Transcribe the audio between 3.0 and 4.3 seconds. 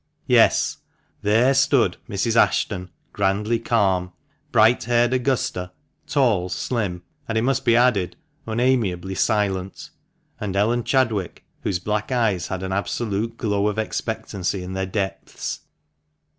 grandly calm;